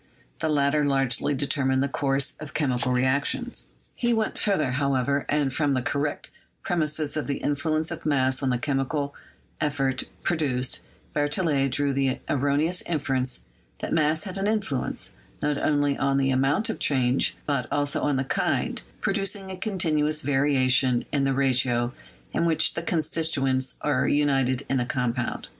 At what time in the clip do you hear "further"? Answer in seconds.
4.39-4.71